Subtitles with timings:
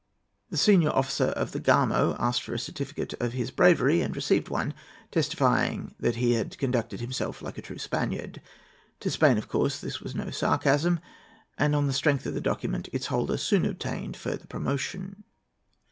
[0.49, 4.49] The senior officer of the Gamo asked for a certificate of his bravery, and received
[4.49, 4.73] one
[5.11, 8.41] testifying that he had conducted himself "like a true Spaniard."
[9.01, 11.01] To Spain, of course, this was no sarcasm,
[11.55, 15.23] and on the strength of the document its holder soon obtained further promotion.